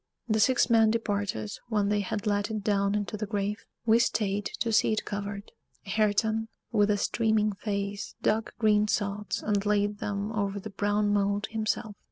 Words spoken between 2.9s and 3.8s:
into the grave: